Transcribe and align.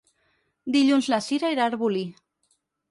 Dilluns 0.77 1.11
na 1.15 1.21
Cira 1.27 1.53
irà 1.57 1.67
a 1.69 1.73
Arbolí. 1.75 2.05